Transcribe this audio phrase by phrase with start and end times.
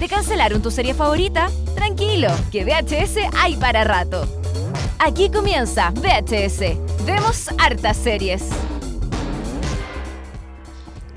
[0.00, 1.50] ¿Te cancelaron tu serie favorita?
[1.74, 4.26] Tranquilo, que VHS hay para rato.
[4.98, 7.04] Aquí comienza VHS.
[7.04, 8.48] Vemos hartas series.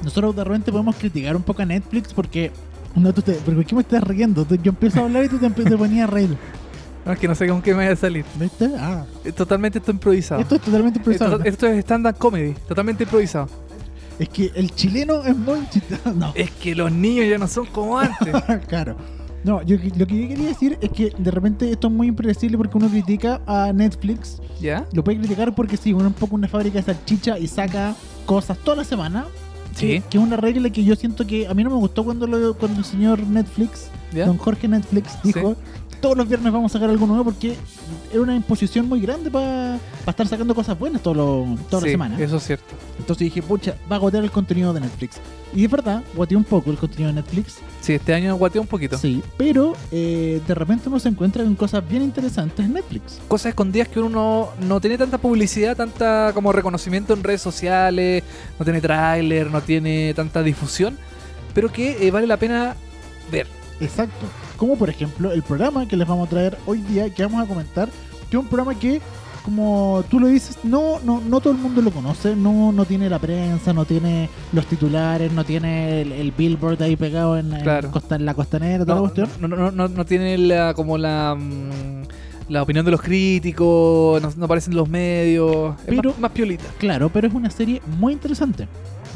[0.04, 2.52] Nosotros de repente podemos criticar un poco a Netflix porque.
[2.94, 4.46] No, tú te, ¿Por qué me estás riendo?
[4.62, 6.38] Yo empiezo a hablar y tú te, te ponías a reír.
[7.06, 8.26] No, es que no sé con qué me vaya a salir.
[8.36, 8.70] ¿Viste?
[8.78, 9.06] Ah.
[9.34, 10.42] Totalmente esto improvisado.
[10.42, 11.38] Esto es totalmente improvisado.
[11.38, 13.48] Esto, esto es stand-up comedy, totalmente improvisado.
[14.20, 16.14] Es que el chileno es muy chistoso.
[16.16, 18.34] No, Es que los niños ya no son como antes.
[18.68, 18.96] claro.
[19.44, 22.58] No, yo, lo que yo quería decir es que de repente esto es muy impredecible
[22.58, 24.42] porque uno critica a Netflix.
[24.62, 24.86] ¿Ya?
[24.94, 27.96] Lo puede criticar porque sí, uno es un poco una fábrica de salchicha y saca
[28.26, 29.26] cosas toda la semana.
[29.76, 29.88] Sí.
[29.88, 32.28] Que, que es una regla que yo siento que a mí no me gustó cuando,
[32.28, 34.28] lo, cuando el señor Netflix, ¿Ya?
[34.28, 35.58] don Jorge Netflix, dijo
[36.04, 37.56] todos los viernes vamos a sacar algo nuevo porque
[38.12, 41.92] era una imposición muy grande para estar sacando cosas buenas todo lo- toda la Sí,
[41.92, 42.20] semana.
[42.20, 42.66] Eso es cierto.
[43.00, 45.16] Entonces dije, pucha, va a gotear el contenido de Netflix.
[45.56, 47.60] Y es verdad, goteó un poco el contenido de Netflix.
[47.80, 48.98] Sí, este año guateó un poquito.
[48.98, 53.22] Sí, pero eh, de repente uno se encuentra con cosas bien interesantes en Netflix.
[53.30, 54.10] Cosas escondidas que uno
[54.60, 58.24] no, no tiene tanta publicidad, tanta como reconocimiento en redes sociales,
[58.60, 60.98] no tiene tráiler, no tiene tanta difusión,
[61.54, 62.76] pero que eh, vale la pena
[63.32, 63.48] ver.
[63.80, 64.26] Exacto.
[64.64, 67.48] Como por ejemplo el programa que les vamos a traer hoy día, que vamos a
[67.50, 67.90] comentar,
[68.30, 69.02] que es un programa que,
[69.44, 73.10] como tú lo dices, no, no, no todo el mundo lo conoce, no, no tiene
[73.10, 77.60] la prensa, no tiene los titulares, no tiene el, el billboard ahí pegado en, en
[77.62, 77.92] Claro.
[77.92, 79.30] costa- en la costanera, toda la No, cuestión.
[79.42, 82.04] no, no, no, no tiene la, como la, mm,
[82.48, 86.32] la opinión de los críticos, no, no aparecen en los medios, es Pero- más, más
[86.32, 86.64] piolita.
[86.78, 88.70] Claro, pero es una serie muy interesante.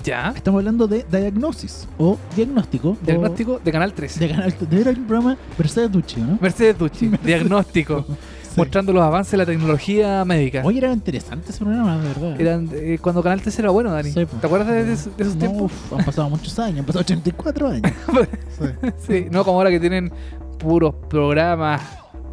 [0.07, 0.31] ¿Ya?
[0.33, 2.91] Estamos hablando de Diagnosis o Diagnóstico.
[2.91, 4.19] o Diagnóstico de Canal 13.
[4.21, 6.37] De canal de ver el programa Mercedes Ducci, ¿no?
[6.39, 8.53] Mercedes Ducci, diagnóstico, Sí.
[8.55, 10.61] mostrando los avances de la tecnología médica.
[10.63, 12.39] Oye, era interesante ese programa, de verdad.
[12.41, 14.09] Eran, eh, cuando Canal 13 era bueno, Dani.
[14.11, 14.25] Sí.
[14.39, 15.71] ¿Te acuerdas de, esos, de esos No, tiempos?
[15.73, 17.91] uf, han pasado muchos años, han pasado 84 años.
[18.57, 18.65] Sí.
[19.05, 20.09] Sí, no como ahora que tienen
[20.57, 21.81] puros programas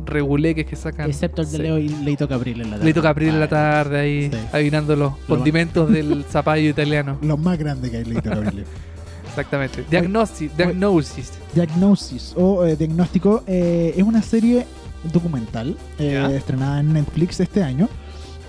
[0.07, 1.09] reguleques que sacan.
[1.09, 1.63] Excepto el de Sí.
[1.63, 2.85] Leo y Leito Capril en la tarde.
[2.85, 4.39] Leito Capri en la Ah, tarde ahí, Sí.
[4.53, 7.19] adivinando los condimentos del zapallo italiano.
[7.23, 8.65] Lo más grande que hay Leito Capril.
[9.29, 9.85] Exactamente.
[9.91, 10.57] Diagnosis.
[10.57, 11.33] Diagnosis.
[11.55, 14.67] Diagnosis o eh, Diagnóstico eh, es una serie
[15.13, 17.89] documental eh, estrenada en Netflix este año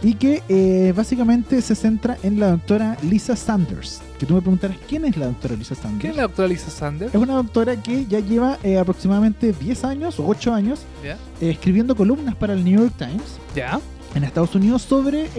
[0.03, 4.01] y que eh, básicamente se centra en la doctora Lisa Sanders.
[4.19, 5.99] Que tú me preguntarás, ¿quién es la doctora Lisa Sanders?
[6.01, 7.13] ¿Quién es la doctora Lisa Sanders?
[7.15, 11.95] Es una doctora que ya lleva eh, aproximadamente 10 años o 8 años eh, escribiendo
[11.95, 13.79] columnas para el New York Times ¿Ya?
[14.13, 15.29] en Estados Unidos sobre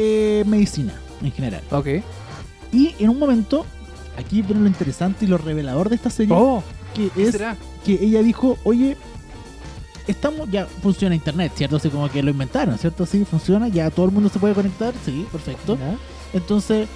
[0.45, 1.63] medicina en general.
[1.71, 1.87] Ok.
[2.73, 3.65] Y en un momento,
[4.19, 6.63] aquí viene lo interesante y lo revelador de esta serie, Oh,
[6.95, 7.57] que ¿qué es será?
[7.85, 8.97] que ella dijo, oye,
[10.07, 11.77] estamos, ya funciona internet, ¿cierto?
[11.77, 13.07] Así como que lo inventaron, ¿cierto?
[13.07, 15.77] Sí, funciona, ya todo el mundo se puede conectar, sí, perfecto.
[16.33, 16.89] Entonces,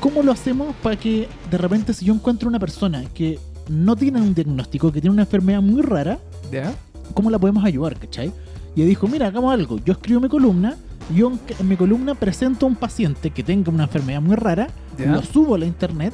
[0.00, 3.38] ¿cómo lo hacemos para que de repente si yo encuentro una persona que
[3.68, 6.18] no tiene un diagnóstico, que tiene una enfermedad muy rara,
[6.50, 6.74] ¿Ya?
[7.14, 8.32] ¿cómo la podemos ayudar, cachai?
[8.74, 10.76] Y dijo, mira, hagamos algo, yo escribo mi columna,
[11.14, 14.68] yo en, en mi columna presento a un paciente que tenga una enfermedad muy rara,
[14.98, 15.12] ¿Ya?
[15.12, 16.12] lo subo a la internet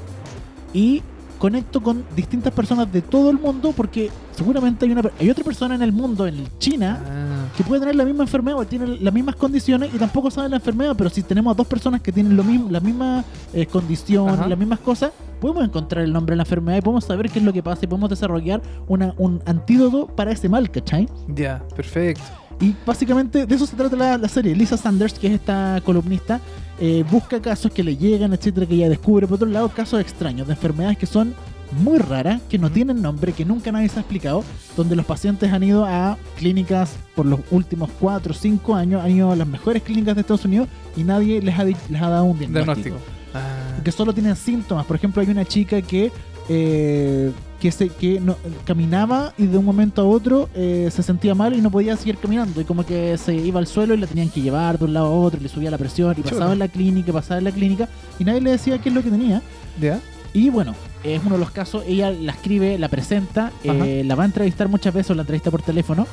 [0.73, 1.03] y
[1.39, 5.75] conecto con distintas personas de todo el mundo porque seguramente hay, una, hay otra persona
[5.75, 9.15] en el mundo, en China, Ah, que puede tener la misma enfermedad o tiene las
[9.15, 12.37] mismas condiciones y tampoco sabe la enfermedad, pero si tenemos a dos personas que tienen
[12.37, 14.47] lo mismo, la misma eh, condición, Ajá.
[14.49, 17.45] las mismas cosas, podemos encontrar el nombre de la enfermedad y podemos saber qué es
[17.45, 21.09] lo que pasa y podemos desarrollar una, un antídoto para ese mal, ¿cachai?
[21.29, 22.23] ya, perfecto.
[22.61, 24.55] Y básicamente de eso se trata la, la serie.
[24.55, 26.41] Lisa Sanders, que es esta columnista,
[26.81, 29.27] eh, busca casos que le llegan, etcétera, que ella descubre.
[29.27, 31.35] Por otro lado, casos extraños de enfermedades que son
[31.73, 34.43] muy raras, que no tienen nombre, que nunca nadie se ha explicado,
[34.77, 39.11] donde los pacientes han ido a clínicas por los últimos 4 o 5 años, han
[39.11, 42.25] ido a las mejores clínicas de Estados Unidos y nadie les ha, les ha dado
[42.25, 42.75] un diagnóstico.
[42.75, 42.97] Diagnóstico.
[43.35, 44.87] Ah, Que solo tienen síntomas.
[44.87, 46.11] Por ejemplo, hay una chica que
[46.49, 51.35] eh, que se que no, caminaba y de un momento a otro eh, se sentía
[51.35, 52.61] mal y no podía seguir caminando.
[52.61, 55.07] Y como que se iba al suelo y la tenían que llevar de un lado
[55.07, 57.53] a otro y le subía la presión y pasaba en la clínica, pasaba en la
[57.53, 57.89] clínica.
[58.19, 59.43] Y nadie le decía qué es lo que tenía.
[59.81, 60.01] ¿Ya?
[60.33, 64.25] y bueno es uno de los casos ella la escribe, la presenta eh, la va
[64.25, 66.07] a entrevistar muchas veces o la entrevista por teléfono.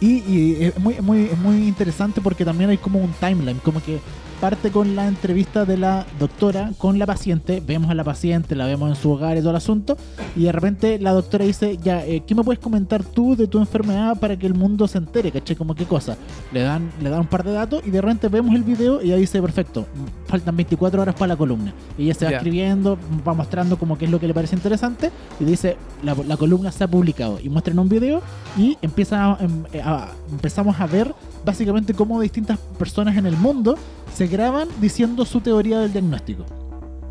[0.00, 3.82] Y, y es muy, muy, es muy interesante porque también hay como un timeline, como
[3.82, 3.98] que
[4.40, 8.66] parte con la entrevista de la doctora con la paciente, vemos a la paciente, la
[8.66, 9.96] vemos en su hogar y todo el asunto,
[10.36, 13.58] y de repente la doctora dice, ya, eh, ¿qué me puedes comentar tú de tu
[13.58, 15.30] enfermedad para que el mundo se entere?
[15.32, 15.56] ¿Caché?
[15.56, 16.16] Como qué cosa.
[16.52, 19.06] Le dan, le dan un par de datos y de repente vemos el video y
[19.06, 19.86] ella dice, perfecto,
[20.26, 21.72] faltan 24 horas para la columna.
[21.96, 25.10] Y ella se va escribiendo, va mostrando como qué es lo que le parece interesante
[25.40, 27.38] y dice, la, la columna se ha publicado.
[27.42, 28.20] Y muestran un video
[28.58, 33.78] y empieza a- em- a- empezamos a ver básicamente cómo distintas personas en el mundo
[34.16, 36.44] se graban diciendo su teoría del diagnóstico.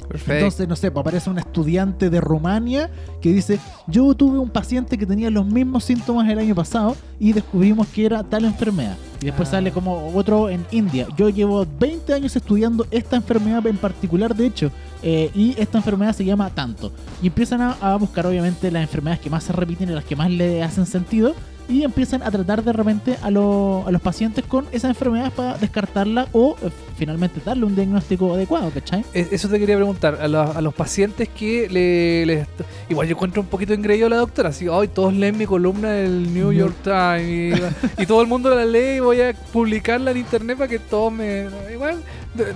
[0.07, 0.33] Perfecto.
[0.33, 2.89] Entonces, no sé, pues aparece un estudiante de Rumania
[3.21, 7.33] que dice, yo tuve un paciente que tenía los mismos síntomas el año pasado y
[7.33, 8.97] descubrimos que era tal enfermedad.
[9.21, 9.53] Y después Ah.
[9.53, 11.07] sale como otro en India.
[11.17, 14.71] Yo llevo 20 años estudiando esta enfermedad en particular, de hecho,
[15.01, 16.91] eh, y esta enfermedad se llama tanto.
[17.21, 20.15] Y empiezan a, a buscar, obviamente, las enfermedades que más se repiten y las que
[20.15, 21.33] más le hacen sentido.
[21.67, 25.57] Y empiezan a tratar de repente a, lo- a los pacientes con esas enfermedades para
[25.57, 29.03] descartarla o eh, finalmente darle un diagnóstico adecuado, ¿cachai?
[29.13, 32.47] Es- Eso te quería preguntar, a, los- a los pacientes que le, les-
[32.87, 35.89] Igual yo encuentro un poquito engreído a la doctora, así, hoy todos leen mi columna
[35.89, 36.51] del New No.
[36.51, 37.59] York Times
[37.97, 40.77] y, y todo el mundo la lee y voy a publicarla en internet para que
[40.77, 41.47] todos me...
[41.73, 42.03] Igual,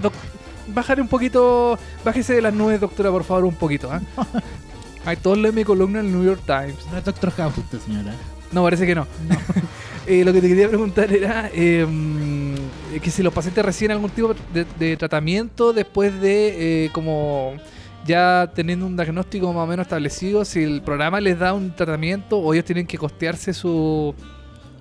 [0.04, 0.14] doc-
[0.68, 3.92] bájale un poquito, bájese de las nubes, doctora, por favor, un poquito.
[3.92, 4.02] ¿ah?
[5.06, 6.76] Ay, todos leen mi columna en el New York Times.
[6.92, 8.14] No es Doctor House usted, señora.
[8.52, 9.06] No, parece que no.
[10.08, 14.10] Eh, lo que te quería preguntar era eh, mm, que si los pacientes reciben algún
[14.10, 17.54] tipo de, de tratamiento después de eh, como
[18.08, 22.40] ya teniendo un diagnóstico más o menos establecido, si el programa les da un tratamiento
[22.40, 24.16] o ellos tienen que costearse su...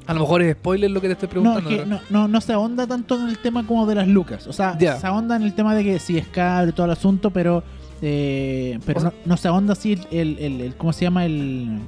[0.07, 1.99] A lo mejor es spoiler lo que te estoy No, es preguntando.
[1.99, 4.47] que no, no, no se ahonda tanto en el tema como de las lucas.
[4.47, 6.93] O sea, se ahonda en el tema de que si es caro y todo el
[6.93, 7.63] asunto, pero
[8.01, 11.27] eh, pero O sea- no, no se ahonda el, el, el- ¿cómo se llama?
[11.27, 11.81] El,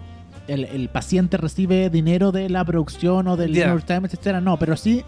[0.52, 3.67] el, el paciente recibe dinero de la producción o del Ya.
[3.67, 4.41] New York Times, etcétera.
[4.41, 5.05] No, pero sí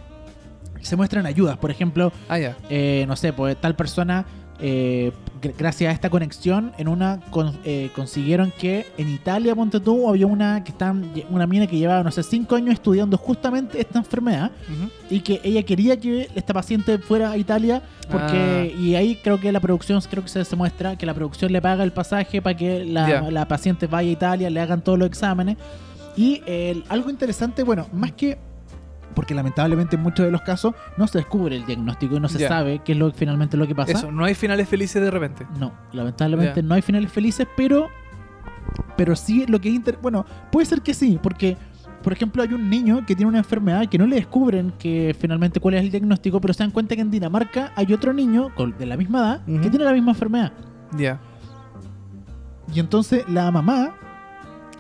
[0.81, 1.57] se muestran ayudas.
[1.59, 2.57] Por ejemplo, Ah, ya.
[2.71, 4.25] eh, no sé, pues tal persona,
[4.65, 5.11] eh,
[5.43, 10.09] gr- gracias a esta conexión, en una con- eh, consiguieron que en Italia, ponte tú,
[10.09, 13.99] había una que están, una mina que llevaba, no sé, cinco años estudiando justamente esta
[13.99, 14.53] enfermedad
[15.11, 18.81] y que ella quería que esta paciente fuera a Italia porque Ah.
[18.81, 21.61] y ahí creo que la producción creo que se, se muestra que la producción le
[21.61, 25.57] paga el pasaje para que la, paciente vaya a Italia le hagan todos los exámenes.
[26.17, 28.37] Y eh, algo interesante bueno más que
[29.15, 32.47] porque lamentablemente en muchos de los casos no se descubre el diagnóstico y no se
[32.47, 35.47] sabe qué es lo finalmente lo que pasa Eso, no hay finales felices de repente.
[35.59, 37.89] no, lamentablemente no hay finales felices, pero
[38.97, 41.57] pero sí lo que es inter- bueno, puede ser que sí, porque
[42.03, 45.61] por ejemplo hay un niño que tiene una enfermedad que no le descubren que finalmente
[45.61, 48.77] cuál es el diagnóstico, pero se dan cuenta que en Dinamarca hay otro niño con-
[48.77, 50.53] de la misma edad que tiene la misma enfermedad.
[50.97, 51.21] Ya.
[52.75, 53.95] Y entonces la mamá,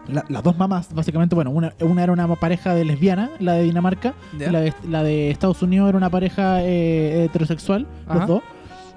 [0.09, 3.63] la- las dos mamás, básicamente, bueno, una, una era una pareja de lesbiana, la de
[3.65, 8.19] Dinamarca, y la de, la de Estados Unidos era una pareja eh, heterosexual, Ajá.
[8.21, 8.43] los dos.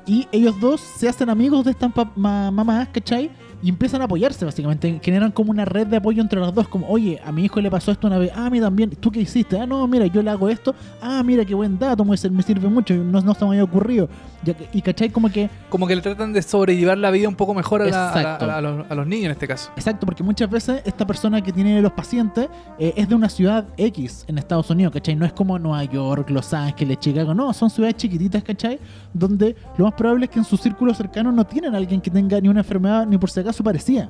[0.07, 3.31] Y ellos dos se hacen amigos de estas ma- mamás, ¿cachai?
[3.63, 4.99] Y empiezan a apoyarse, básicamente.
[5.01, 6.67] Generan como una red de apoyo entre los dos.
[6.67, 8.29] Como, oye, a mi hijo le pasó esto una vez.
[8.35, 8.91] Ah, a mí también.
[8.91, 9.59] ¿Tú qué hiciste?
[9.59, 10.75] Ah, no, mira, yo le hago esto.
[11.01, 12.05] Ah, mira, qué buen dato.
[12.05, 12.93] Me, sirve mucho.
[12.93, 14.07] No, no se me había ocurrido.
[14.43, 15.09] Que- y, ¿cachai?
[15.09, 18.09] Como que Como que le tratan de sobrellevar la vida un poco mejor a, la-
[18.11, 18.51] a la- Exacto.
[18.51, 19.71] a los, a los niños en este caso.
[19.75, 23.65] Exacto, porque muchas veces esta persona que tiene los pacientes eh, es de una ciudad
[23.77, 25.15] X en Estados Unidos, ¿cachai?
[25.15, 28.79] No es como Nueva York, Los Ángeles, Chicago, no, son ciudades chiquititas, ¿cachai?
[29.11, 32.11] Donde lo más probable es que en su círculo cercano no tienen a alguien que
[32.11, 34.09] tenga ni una enfermedad ni por si acaso parecida.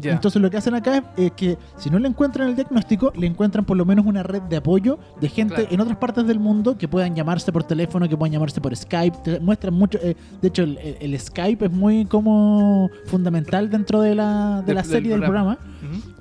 [0.00, 0.12] Ya.
[0.12, 3.26] Entonces lo que hacen acá es eh, que si no le encuentran el diagnóstico, le
[3.26, 5.68] encuentran por lo menos una red de apoyo de gente Claro.
[5.70, 9.18] en otras partes del mundo que puedan llamarse por teléfono, que puedan llamarse por Skype.
[9.22, 14.62] Te muestran mucho, eh, de hecho el, Skype es muy como fundamental dentro de la,
[14.64, 15.58] de la del serie del programa.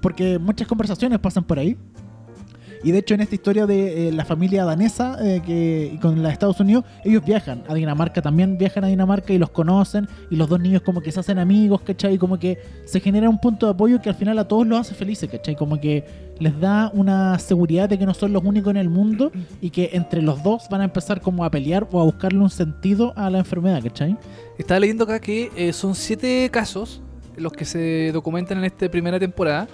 [0.02, 1.78] porque muchas conversaciones pasan por ahí.
[2.84, 6.30] Y de hecho en esta historia de eh, la familia danesa eh, que, con la
[6.30, 10.36] de Estados Unidos, ellos viajan a Dinamarca, también viajan a Dinamarca y los conocen y
[10.36, 12.16] los dos niños como que se hacen amigos, ¿cachai?
[12.16, 14.80] Y como que se genera un punto de apoyo que al final a todos los
[14.80, 15.56] hace felices, ¿cachai?
[15.56, 16.06] Como que
[16.40, 19.92] les da una seguridad de que no son los únicos en el mundo y que
[19.94, 23.30] entre los dos van a empezar como a pelear o a buscarle un sentido a
[23.30, 24.18] la enfermedad, ¿cachai?
[24.58, 27.02] Estaba leyendo acá que eh, son siete casos
[27.38, 29.68] los que se documentan en esta primera temporada.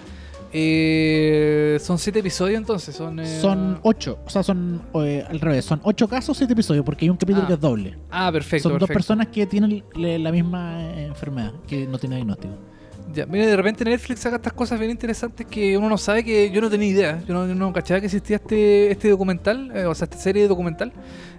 [0.52, 2.94] Eh, son siete episodios entonces.
[2.94, 6.84] Son, eh, Son ocho, o sea, son eh, al revés, son ocho casos, siete episodios,
[6.84, 7.98] porque hay un capítulo Ah, que es doble.
[8.10, 8.68] Ah, perfecto.
[8.68, 12.54] Son dos personas que tienen la misma eh, enfermedad, que no tienen diagnóstico.
[13.14, 16.50] Ya, mira, de repente Netflix saca estas cosas bien interesantes que uno no sabe que
[16.50, 17.22] yo no tenía idea.
[17.26, 20.48] Yo no, no cachaba que existía este, este documental, eh, o sea, esta serie de
[20.48, 20.92] documental,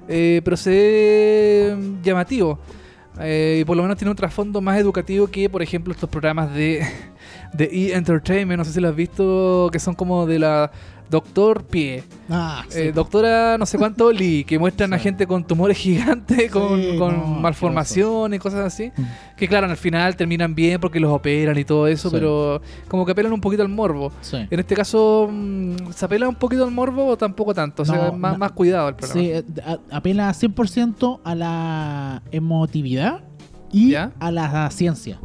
[0.08, 2.60] eh, pero se ve mm, llamativo.
[3.22, 6.54] Eh, y por lo menos tiene un trasfondo más educativo que, por ejemplo, estos programas
[6.54, 6.86] de,
[7.54, 7.94] de E!
[7.96, 10.72] Entertainment, no sé si lo has visto, que son como de la
[11.10, 15.78] Doctor Pie, Ah, eh, Doctora no sé cuánto Lee, que muestran a gente con tumores
[15.78, 18.92] gigantes, con, Sí, con no, malformaciones y cosas así.
[18.96, 19.04] Mm.
[19.36, 23.14] Que claro, al final terminan bien porque los operan y todo eso, pero como que
[23.14, 24.12] apelan un poquito al morbo.
[24.32, 27.82] En este caso, mm, ¿se apela un poquito al morbo o tampoco tanto?
[27.82, 28.38] O sea, No, más, no.
[28.40, 29.20] más cuidado el programa.
[29.22, 29.44] Sí, eh,
[29.92, 33.22] apela 100% a la emotividad
[33.72, 34.12] y ¿Ya?
[34.20, 35.20] a la ciencia.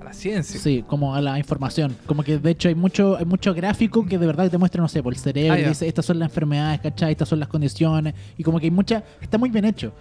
[0.00, 0.60] A la ciencia.
[0.60, 1.96] Sí, como a la información.
[2.06, 4.88] Como que de hecho hay mucho, hay mucho gráfico que de verdad te muestra, no
[4.88, 7.12] sé, por el cerebro, Ah, y dice estas son las enfermedades, ¿cachai?
[7.12, 8.14] Estas son las condiciones.
[8.36, 9.92] Y como que hay mucha, está muy bien hecho.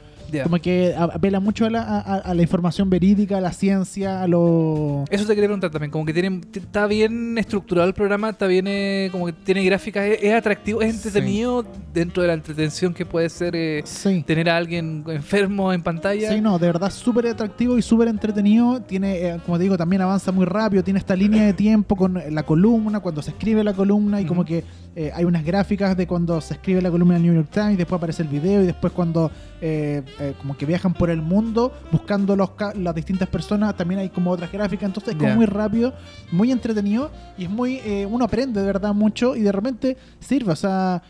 [0.44, 4.28] Como que apela mucho a la, a- a la información verídica, a la ciencia, a
[4.28, 5.06] lo...
[5.10, 8.66] Eso te quería preguntar también, como que tiene, está bien estructurado el programa, está bien,
[8.68, 13.06] eh, como que tiene gráficas, es, es atractivo, es entretenido dentro de la entretención que
[13.06, 14.24] puede ser eh, Sí.
[14.26, 16.32] tener a alguien enfermo en pantalla.
[16.32, 18.82] Sí, no, de verdad súper atractivo y súper entretenido.
[18.82, 20.84] Tiene, eh, como te digo, también avanza muy rápido.
[20.84, 24.46] Tiene esta línea de tiempo con la columna, cuando se escribe la columna y como
[24.46, 24.64] que
[24.96, 27.98] eh, hay unas gráficas de cuando se escribe la columna del New York Times, después
[27.98, 29.32] aparece el video y después cuando
[29.62, 34.10] eh, eh, como que viajan por el mundo buscando los, las distintas personas, también hay
[34.10, 34.88] como otras gráficas.
[34.88, 35.94] Entonces es como muy rápido,
[36.32, 40.54] muy entretenido y es muy, eh, uno aprende de verdad mucho y de repente sirve.
[40.54, 41.02] O sea,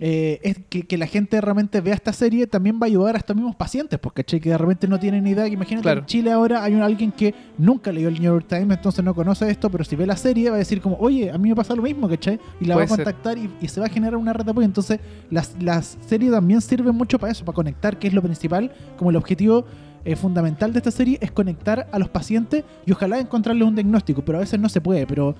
[0.00, 3.18] eh, es que, que la gente realmente vea esta serie también va a ayudar a
[3.18, 4.40] estos mismos pacientes, ¿cachai?
[4.40, 5.44] Que de repente no tienen ni idea.
[5.44, 6.00] Que imagínate, Claro.
[6.00, 9.14] en Chile ahora hay un, alguien que nunca leyó el New York Times, entonces no
[9.14, 11.56] conoce esto, pero si ve la serie va a decir como, oye, a mí me
[11.56, 12.38] pasa lo mismo, ¿cachai?
[12.60, 14.64] Y la va a contactar y, y se va a generar una red de apoyo.
[14.66, 15.00] Entonces,
[15.30, 19.10] las, las series también sirven mucho para eso, para conectar, que es lo principal, como
[19.10, 19.64] el objetivo
[20.04, 24.22] eh, fundamental de esta serie es conectar a los pacientes y ojalá encontrarles un diagnóstico,
[24.24, 25.34] pero a veces no se puede, pero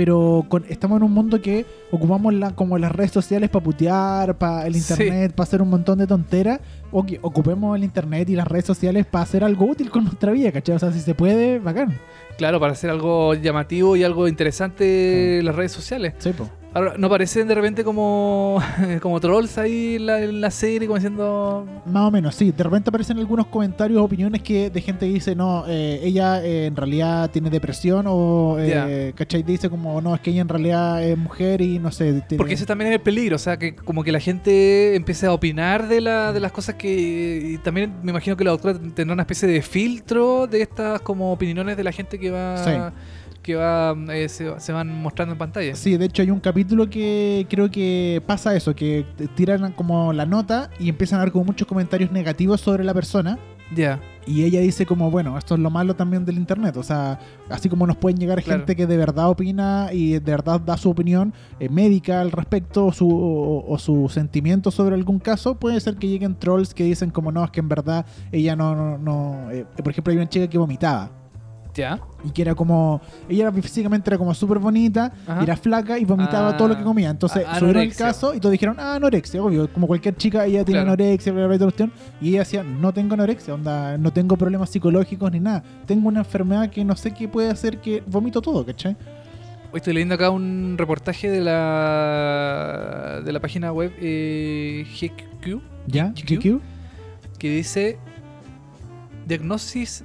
[0.00, 4.38] pero con- estamos en un mundo que ocupamos la, como las redes sociales para putear,
[4.38, 4.80] para el Sí.
[4.80, 6.58] internet, para hacer un montón de tonteras,
[6.90, 10.32] o que ocupemos el internet y las redes sociales para hacer algo útil con nuestra
[10.32, 10.76] vida, ¿cachai?
[10.76, 11.98] O sea, si se puede, bacán.
[12.38, 16.14] Claro, para hacer algo llamativo y algo interesante las redes sociales.
[16.16, 16.48] Sí, po.
[16.72, 18.62] Ahora, ¿no parecen de repente como,
[19.02, 21.66] como trolls ahí en la, en la serie, como diciendo...
[21.84, 22.52] Más o menos, sí.
[22.52, 26.66] De repente aparecen algunos comentarios, opiniones que de gente que dice, no, eh, ella eh,
[26.66, 29.42] en realidad tiene depresión o, eh, ¿cachai?
[29.42, 32.22] Dice como, no, es que ella en realidad es mujer y no sé.
[32.28, 35.26] tiene- Porque ese también es el peligro, o sea, que como que la gente empiece
[35.26, 37.50] a opinar de, la, de las cosas que...
[37.54, 41.32] Y también me imagino que la doctora tendrá una especie de filtro de estas como
[41.32, 42.56] opiniones de la gente que va...
[42.64, 42.70] Sí.
[43.50, 45.74] Que va, eh, se, se van mostrando en pantalla.
[45.74, 49.04] Sí, de hecho hay un capítulo que creo que pasa eso, que
[49.34, 53.38] tiran como la nota y empiezan a dar como muchos comentarios negativos sobre la persona.
[53.74, 56.76] Ya, Y ella dice como, bueno, esto es lo malo también del internet.
[56.76, 58.60] O sea, así como nos pueden llegar Claro.
[58.60, 62.86] gente que de verdad opina y de verdad da su opinión eh, médica al respecto
[62.86, 66.82] o su, o, o su sentimiento sobre algún caso, puede ser que lleguen trolls que
[66.84, 68.74] dicen como, no, es que en verdad ella no...
[68.74, 71.10] no, no eh, por ejemplo, hay una chica que vomitaba.
[71.74, 71.98] Ya.
[72.24, 73.00] Y que era como.
[73.28, 75.42] Ella era, físicamente era como súper bonita, Ajá.
[75.42, 77.10] era flaca y vomitaba Ah, todo lo que comía.
[77.10, 79.72] Entonces a- subieron el caso y todos dijeron, ah, anorexia, obvio.
[79.72, 80.92] Como cualquier chica, ella tiene Claro.
[80.92, 81.92] anorexia, bla, bla, bla, y toda la cuestión.
[82.20, 85.62] Y ella decía, no tengo anorexia, onda, no tengo problemas psicológicos ni nada.
[85.86, 88.96] Tengo una enfermedad que no sé qué puede hacer que vomito todo, ¿cachai?
[89.72, 96.08] Hoy estoy leyendo acá un reportaje de la de la página web eh, GQ ¿Ya?
[96.08, 96.38] GQ?
[96.42, 96.60] GQ?
[97.38, 97.96] que dice
[99.26, 100.04] diagnosis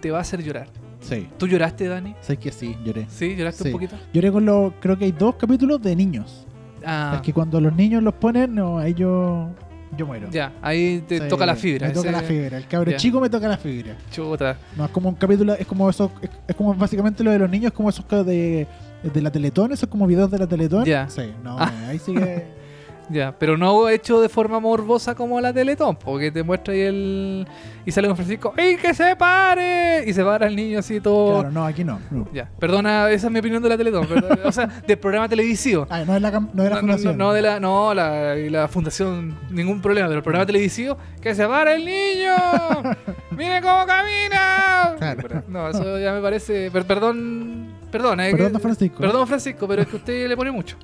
[0.00, 0.66] te va a hacer llorar.
[1.04, 1.28] Sí.
[1.38, 2.14] ¿Tú lloraste, Dani?
[2.20, 3.06] Sé que sí, lloré.
[3.08, 3.36] ¿Sí?
[3.36, 3.68] ¿Lloraste Sí.
[3.68, 3.96] un poquito?
[4.12, 4.72] Lloré con los.
[4.80, 6.46] Creo que hay dos capítulos de niños.
[6.84, 9.48] Ah, Es que cuando los niños los ponen, no, ahí yo.
[9.96, 10.28] Yo muero.
[10.30, 11.86] ya, ahí te Sí, toca la fibra.
[11.86, 12.56] Me toca la fibra.
[12.58, 12.96] El cabro ya.
[12.96, 13.96] chico me toca la fibra.
[14.10, 14.58] Chuta.
[14.76, 17.48] No, es como un capítulo, es como eso, es, es como básicamente lo de los
[17.48, 18.66] niños, como esos de,
[19.04, 20.84] de la Teletón, esos como videos de la Teletón.
[20.84, 21.08] Ya.
[21.08, 21.70] Sí, no, Ah.
[21.88, 22.44] ahí sigue.
[23.10, 27.46] Ya, pero no hecho de forma morbosa como la Teletón, porque te muestra ahí el...
[27.84, 30.04] Y sale un Francisco, ¡y que se pare!
[30.06, 31.40] Y se para el niño así todo...
[31.40, 32.00] Claro, no, aquí no.
[32.10, 32.26] no.
[32.32, 34.08] Ya, perdona, esa es mi opinión de la Teletón.
[34.42, 35.86] o sea, del programa televisivo.
[35.90, 37.18] Ah, no es la, no es la No, fundación.
[37.18, 41.34] no, no de la, no, la, la fundación, ningún problema, pero el programa televisivo, ¡que
[41.34, 42.34] se pare el niño!
[43.36, 44.94] ¡Mire cómo camina!
[44.98, 45.42] Claro.
[45.48, 46.70] No, eso ya me parece.
[46.70, 48.98] per- perdón, perdón, eh, Perdón, Francisco.
[48.98, 50.76] Perdón, Francisco, pero es que usted le pone mucho.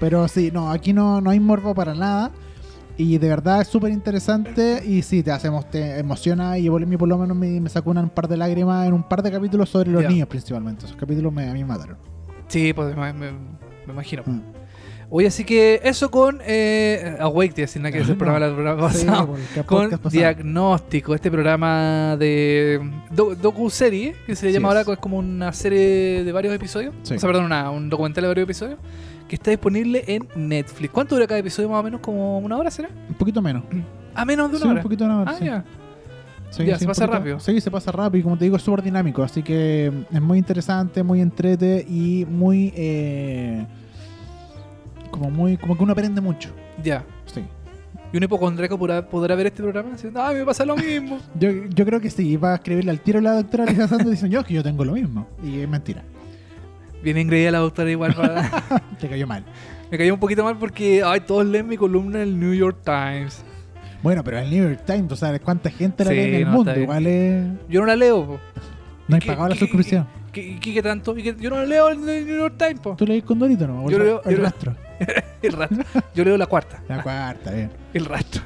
[0.00, 2.30] Pero sí, no, aquí no, no hay morbo para nada.
[2.98, 4.82] Y de verdad es súper interesante.
[4.86, 6.56] Y sí, te hacemos, te emociona.
[6.58, 9.22] Y por por lo menos, me, me sacó un par de lágrimas en un par
[9.22, 10.08] de capítulos sobre los Ya.
[10.08, 10.86] niños, principalmente.
[10.86, 11.98] Esos capítulos me, a mí me mataron.
[12.48, 14.22] Sí, pues me, me- me imagino.
[14.24, 14.40] Mm.
[15.08, 18.54] Oye, así que eso con eh, Awake, te sin nada que decir el programa, el
[18.54, 19.36] programa Sí, pasado.
[19.36, 20.10] el que- con pasado.
[20.10, 22.80] Diagnóstico, este programa de
[23.12, 24.86] do- docu-serie, que se Así llama ahora, es.
[24.86, 26.92] que es como una serie de varios episodios.
[27.04, 27.14] Sí.
[27.14, 28.78] O sea, perdón, una- un documental de varios episodios,
[29.28, 30.92] que está disponible en Netflix.
[30.92, 32.00] ¿Cuánto dura cada episodio más o menos?
[32.00, 32.88] ¿Como una hora será?
[33.08, 33.64] Un poquito menos.
[34.14, 34.76] A menos de una Sí, hora.
[34.78, 35.24] un poquito menos.
[35.28, 35.44] Ah, sí.
[35.44, 35.64] ya.
[36.50, 37.40] Sí, Ya, sí, se pasa poquito- rápido.
[37.40, 40.38] Sí, se pasa rápido y como te digo es súper dinámico, así que es muy
[40.38, 42.72] interesante, muy entrete y muy...
[42.76, 43.66] eh,
[45.10, 46.50] como muy como que uno aprende mucho.
[46.82, 47.04] Ya.
[47.26, 47.42] Sí.
[48.12, 49.90] ¿Y un hipocondríaco podrá, podrá ver este programa?
[49.90, 51.18] Diciendo, ay, me pasa lo mismo.
[51.40, 54.10] Yo, yo creo que sí, va a escribirle al tiro a la doctora Lisa Santos
[54.10, 55.26] diciendo yo que yo tengo lo mismo.
[55.42, 56.02] Y es mentira.
[57.02, 58.48] Viene engreída la doctora igual para...
[59.00, 59.44] Te cayó mal.
[59.90, 62.78] Me cayó un poquito mal porque, ay, todos leen mi columna en el New York
[62.84, 63.44] Times.
[64.02, 66.44] Bueno, pero el New York Times, tú sabes cuánta gente la Sí, lee en el
[66.46, 66.72] no, mundo.
[66.72, 66.82] bien.
[66.84, 67.46] Igual es...
[67.68, 68.40] Yo no la leo, po.
[69.08, 70.06] No hay ¿Qué- pagado la suscripción.
[70.32, 71.16] ¿Qué, qué, qué tanto?
[71.16, 72.94] ¿Y que yo no leo el New York Times, po.
[72.96, 73.88] ¿Tú lees Condorito no?
[73.88, 74.74] Yo leo- el yo leo- rastro.
[75.42, 75.84] El rastro.
[76.14, 76.82] Yo leo la cuarta.
[76.88, 77.70] La cuarta, bien.
[77.92, 78.42] El rastro.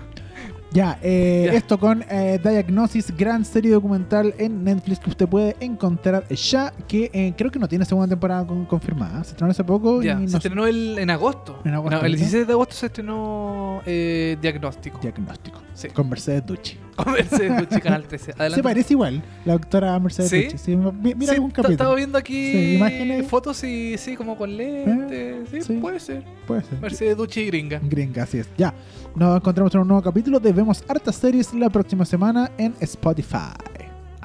[0.72, 1.52] Ya, eh, Ya.
[1.58, 7.10] esto con eh, Diagnosis, gran serie documental en Netflix que usted puede encontrar ya, que
[7.12, 9.24] eh, creo que no tiene segunda temporada con- confirmada.
[9.24, 11.60] Se estrenó hace poco Ya, y se no estrenó el, en agosto.
[11.64, 12.18] En agosto, No, el ¿no?
[12.18, 14.98] 16 de agosto se estrenó Diagnóstico.
[15.02, 15.60] Diagnóstico.
[15.74, 15.88] Sí.
[15.88, 16.76] Con Mercedes Ducci.
[16.96, 18.32] Con Mercedes Ducci, Canal 13.
[18.32, 18.56] Adelante.
[18.56, 20.42] Se parece igual, la doctora Mercedes ¿Sí?
[20.44, 20.58] Ducci.
[20.58, 21.94] Sí, mi- mira algún t- Estaba capítulo.
[21.96, 23.26] viendo aquí imágenes.
[23.26, 25.48] fotos y sí, como con lentes.
[25.50, 25.72] sí, sí.
[25.80, 26.22] puede ser.
[26.46, 26.78] Puede ser.
[26.80, 27.80] Mercedes Ducci gringa.
[27.82, 28.48] Gringa, así es.
[28.58, 28.74] Ya,
[29.16, 33.54] nos encontramos en un nuevo capítulo de Vemos Hartas Series la próxima semana en Spotify.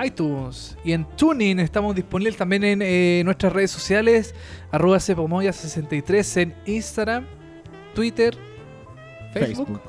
[0.06, 4.36] iTunes y en Tuning estamos disponibles también en eh, nuestras redes sociales
[4.70, 7.25] arroba cepomoya63 en Instagram,
[7.94, 8.36] Twitter,
[9.32, 9.80] Facebook,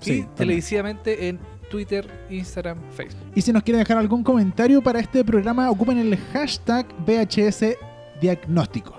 [0.00, 0.34] y Sí, también.
[0.34, 1.38] televisivamente en
[1.70, 3.30] Twitter, Instagram, Facebook.
[3.36, 7.76] Y si nos quieren dejar algún comentario para este programa, ocupen el hashtag VHS
[8.20, 8.97] Diagnóstico.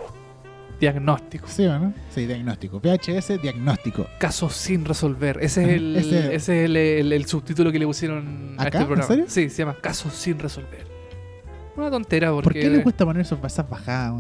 [0.80, 1.48] Diagnóstico.
[1.48, 1.94] ¿Sí o no?
[2.14, 2.80] Sí, diagnóstico.
[2.80, 4.08] VHS Diagnóstico.
[4.20, 5.40] Casos sin resolver.
[5.42, 8.78] Ese es el, ese- ese es el, el- el subtítulo que le pusieron a este
[8.78, 9.08] ¿En programa.
[9.08, 9.26] serio?
[9.28, 10.88] Sí, se llama Casos sin resolver.
[11.80, 12.44] Una tontera porque...
[12.44, 14.14] ¿Por qué les gusta poner esos esas bajadas?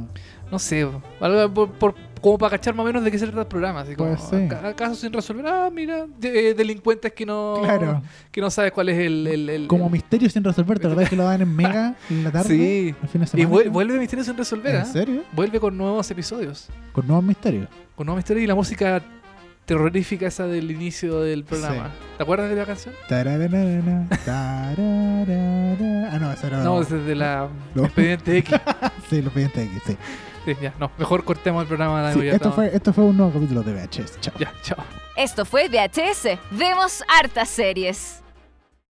[0.51, 0.88] No sé,
[1.20, 3.82] algo por, por- como para cachar más o menos de qué se trata el programa.
[3.82, 4.48] Así como, ser.
[4.50, 5.46] ca- casos sin resolver.
[5.48, 8.01] Ah, mira, de- eh, delincuentes que no, Claro.
[8.32, 9.28] que no sabes cuál es el...
[9.28, 12.24] el- el- Como el- misterio sin resolver, ¿te acordás que lo daban en Mega en
[12.24, 12.50] la tarde?
[12.50, 12.96] Sí.
[13.01, 13.50] El fin de Y semana.
[13.50, 14.86] vuel- vuelve Misterio sin resolver, ¿En ¿ah?
[14.86, 15.22] serio?
[15.34, 16.68] Vuelve con nuevos episodios.
[16.94, 17.68] Con nuevos misterios.
[17.96, 19.01] Con nuevos misterios y la música
[19.69, 21.91] terrorífica esa del inicio del programa.
[22.17, 22.95] ¿Te acuerdas de la canción?
[24.27, 26.57] Ah, no, esa era.
[26.63, 27.85] No, es de la No.
[27.85, 28.59] Expediente X.
[29.09, 29.97] Sí, los pendientes aquí, sí.
[30.45, 30.91] Sí, ya, no.
[30.97, 32.11] Mejor cortemos el programa.
[32.13, 34.19] Sí, ya esto, estamos- fue, esto fue un nuevo capítulo de VHS.
[34.21, 34.33] Chao.
[34.39, 34.77] Ya, chao.
[35.15, 36.38] Esto fue VHS.
[36.51, 38.21] Vemos hartas series.